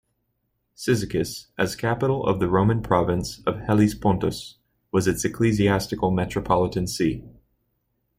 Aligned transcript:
Cyzicus, 0.75 1.45
as 1.59 1.75
capital 1.75 2.25
of 2.25 2.39
the 2.39 2.49
Roman 2.49 2.81
province 2.81 3.39
of 3.45 3.57
Hellespontus, 3.59 4.55
was 4.91 5.07
its 5.07 5.23
ecclesiastical 5.23 6.09
metropolitan 6.09 6.87
see. 6.87 7.23